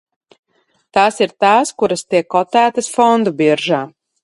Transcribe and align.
Tās 0.97 1.19
ir 1.25 1.35
tās, 1.45 1.73
kuras 1.83 2.05
tiek 2.15 2.29
kotētas 2.37 2.91
fondu 2.97 3.37
biržā. 3.45 3.87